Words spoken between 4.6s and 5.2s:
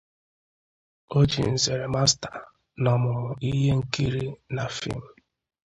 feem.